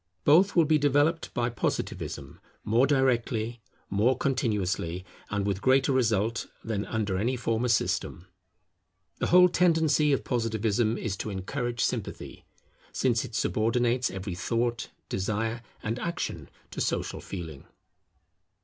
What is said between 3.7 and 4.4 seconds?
more